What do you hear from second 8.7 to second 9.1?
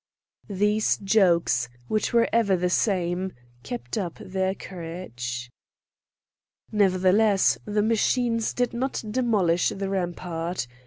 not